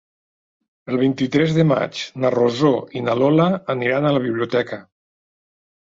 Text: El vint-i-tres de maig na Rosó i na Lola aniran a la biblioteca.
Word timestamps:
El 0.93 0.97
vint-i-tres 1.01 1.53
de 1.59 1.67
maig 1.73 2.01
na 2.25 2.33
Rosó 2.37 2.73
i 3.03 3.07
na 3.11 3.17
Lola 3.23 3.49
aniran 3.79 4.09
a 4.13 4.17
la 4.21 4.27
biblioteca. 4.29 4.85